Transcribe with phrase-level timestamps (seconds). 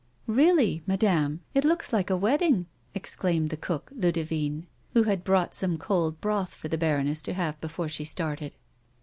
[0.25, 2.65] "Really, madame, it looks like a wedding!"
[2.95, 4.01] exclaimed A WOMAN'S LIFE.
[4.01, 7.61] 41 the cook, Ludivine, who had brought some cold broth for the baroness to have
[7.61, 8.55] before she started.